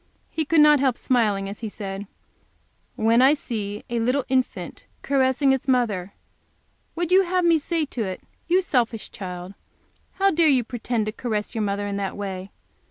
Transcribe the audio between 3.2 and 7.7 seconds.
I see a little infant caressing its mother, would you have me